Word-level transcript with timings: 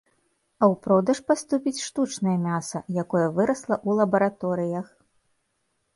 А 0.61 0.63
ў 0.71 0.75
продаж 0.85 1.19
паступіць 1.27 1.83
штучнае 1.89 2.35
мяса, 2.47 2.83
якое 3.05 3.23
вырасла 3.41 3.75
ў 3.87 4.03
лабараторыях. 4.03 4.87